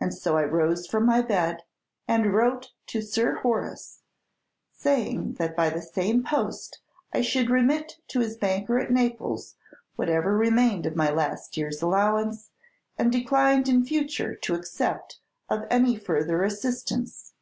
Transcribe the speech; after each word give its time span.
And 0.00 0.12
so 0.12 0.36
I 0.36 0.42
arose 0.42 0.88
from 0.88 1.06
my 1.06 1.22
bed, 1.22 1.62
and 2.08 2.34
wrote 2.34 2.72
to 2.88 3.00
Sir 3.00 3.36
Horace, 3.42 4.02
saying 4.72 5.34
that 5.34 5.54
by 5.54 5.70
the 5.70 5.80
same 5.80 6.24
post 6.24 6.80
I 7.12 7.20
should 7.20 7.48
remit 7.48 7.98
to 8.08 8.18
his 8.18 8.36
banker 8.36 8.76
at 8.80 8.90
Naples 8.90 9.54
whatever 9.94 10.36
remained 10.36 10.84
of 10.84 10.96
my 10.96 11.10
last 11.10 11.56
year's 11.56 11.80
allowance, 11.80 12.50
and 12.98 13.12
declined 13.12 13.68
in 13.68 13.84
future 13.84 14.34
to 14.34 14.54
accept 14.56 15.20
of 15.48 15.62
any 15.70 15.94
further 15.96 16.42
assistance. 16.42 17.32